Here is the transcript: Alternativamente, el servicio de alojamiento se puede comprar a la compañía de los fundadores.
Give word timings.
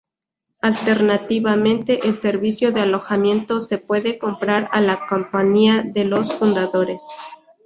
Alternativamente, 0.63 2.07
el 2.07 2.17
servicio 2.17 2.71
de 2.71 2.81
alojamiento 2.81 3.59
se 3.59 3.77
puede 3.77 4.17
comprar 4.17 4.67
a 4.71 4.81
la 4.81 5.05
compañía 5.05 5.83
de 5.83 6.05
los 6.05 6.33
fundadores. 6.33 7.03